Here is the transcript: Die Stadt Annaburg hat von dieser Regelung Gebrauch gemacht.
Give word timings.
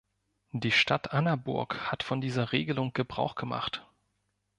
Die 0.53 0.71
Stadt 0.71 1.13
Annaburg 1.13 1.91
hat 1.91 2.01
von 2.01 2.21
dieser 2.21 2.53
Regelung 2.53 2.91
Gebrauch 2.93 3.35
gemacht. 3.35 3.87